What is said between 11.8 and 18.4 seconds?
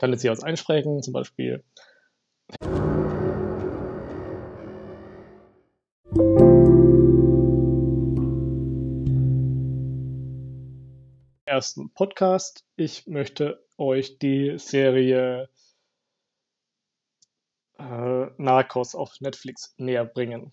Podcast. Ich möchte euch die Serie äh,